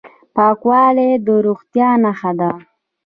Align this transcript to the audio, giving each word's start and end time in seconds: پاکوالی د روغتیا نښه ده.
پاکوالی 0.35 1.09
د 1.25 1.27
روغتیا 1.45 1.89
نښه 2.03 2.31
ده. 2.39 2.51